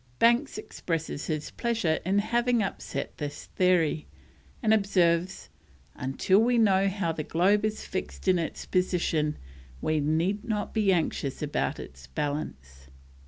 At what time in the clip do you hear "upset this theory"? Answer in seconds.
2.63-4.07